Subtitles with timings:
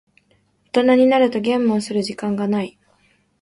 [0.73, 2.79] 大人になるとゲームをする時間がない。